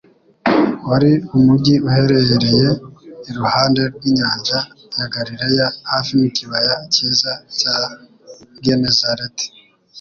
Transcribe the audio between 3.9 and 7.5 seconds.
rw'inyanja ya Galileya hafi n'ikibaya cyiza